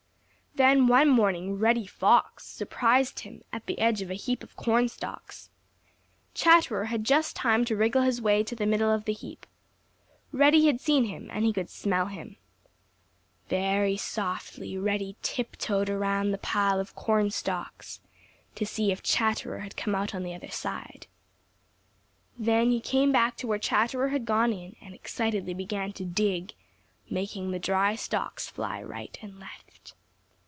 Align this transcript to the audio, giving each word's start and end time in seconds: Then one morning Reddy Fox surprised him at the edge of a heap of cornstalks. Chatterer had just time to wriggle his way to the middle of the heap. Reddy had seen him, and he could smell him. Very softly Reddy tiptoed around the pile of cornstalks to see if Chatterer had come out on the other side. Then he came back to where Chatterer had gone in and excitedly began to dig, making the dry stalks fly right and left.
Then 0.55 0.87
one 0.87 1.07
morning 1.07 1.57
Reddy 1.59 1.85
Fox 1.87 2.45
surprised 2.45 3.21
him 3.21 3.41
at 3.53 3.67
the 3.67 3.79
edge 3.79 4.01
of 4.01 4.11
a 4.11 4.15
heap 4.15 4.43
of 4.43 4.57
cornstalks. 4.57 5.49
Chatterer 6.33 6.85
had 6.87 7.05
just 7.05 7.37
time 7.37 7.63
to 7.63 7.75
wriggle 7.77 8.01
his 8.01 8.21
way 8.21 8.43
to 8.43 8.53
the 8.53 8.65
middle 8.65 8.89
of 8.93 9.05
the 9.05 9.13
heap. 9.13 9.45
Reddy 10.33 10.65
had 10.65 10.81
seen 10.81 11.05
him, 11.05 11.29
and 11.31 11.45
he 11.45 11.53
could 11.53 11.69
smell 11.69 12.07
him. 12.07 12.35
Very 13.47 13.95
softly 13.95 14.77
Reddy 14.77 15.15
tiptoed 15.21 15.89
around 15.89 16.31
the 16.31 16.37
pile 16.37 16.81
of 16.81 16.95
cornstalks 16.97 18.01
to 18.55 18.65
see 18.65 18.91
if 18.91 19.01
Chatterer 19.01 19.59
had 19.59 19.77
come 19.77 19.95
out 19.95 20.13
on 20.13 20.21
the 20.23 20.35
other 20.35 20.51
side. 20.51 21.07
Then 22.37 22.71
he 22.71 22.81
came 22.81 23.13
back 23.13 23.37
to 23.37 23.47
where 23.47 23.57
Chatterer 23.57 24.09
had 24.09 24.25
gone 24.25 24.51
in 24.51 24.75
and 24.81 24.93
excitedly 24.93 25.53
began 25.53 25.93
to 25.93 26.03
dig, 26.03 26.55
making 27.09 27.51
the 27.51 27.57
dry 27.57 27.95
stalks 27.95 28.49
fly 28.49 28.83
right 28.83 29.17
and 29.21 29.39
left. 29.39 29.95